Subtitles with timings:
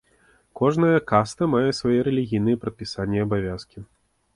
[0.61, 3.91] Кожная каста мае свае рэлігійныя прадпісанні і абавязкі.